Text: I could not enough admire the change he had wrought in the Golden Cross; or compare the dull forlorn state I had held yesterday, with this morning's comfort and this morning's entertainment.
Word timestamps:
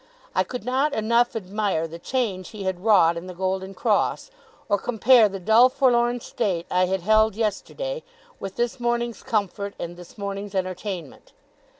I 0.33 0.43
could 0.43 0.65
not 0.65 0.93
enough 0.95 1.35
admire 1.35 1.87
the 1.87 1.99
change 1.99 2.47
he 2.49 2.63
had 2.63 2.83
wrought 2.83 3.17
in 3.17 3.27
the 3.27 3.35
Golden 3.35 3.75
Cross; 3.75 4.31
or 4.67 4.79
compare 4.79 5.29
the 5.29 5.39
dull 5.39 5.69
forlorn 5.69 6.21
state 6.21 6.65
I 6.71 6.87
had 6.87 7.01
held 7.01 7.35
yesterday, 7.35 8.01
with 8.39 8.55
this 8.55 8.79
morning's 8.79 9.21
comfort 9.21 9.75
and 9.77 9.97
this 9.97 10.17
morning's 10.17 10.55
entertainment. 10.55 11.33